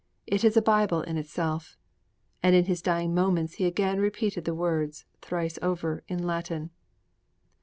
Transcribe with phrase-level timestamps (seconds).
[0.25, 1.77] It is a Bible in itself!'
[2.41, 6.71] And in his dying moments he again repeated the words, thrice over, in Latin.